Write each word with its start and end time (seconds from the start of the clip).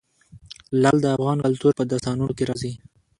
لعل 0.81 0.97
د 1.01 1.05
افغان 1.15 1.37
کلتور 1.45 1.71
په 1.77 1.83
داستانونو 1.91 2.33
کې 2.37 2.43
راځي. 2.49 2.71